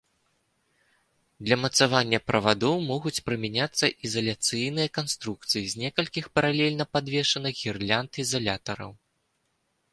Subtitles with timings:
[1.47, 8.91] Для мацавання правадоў могуць прымяняцца ізаляцыйныя канструкцыі з некалькіх паралельна падвешаных гірлянд ізалятараў.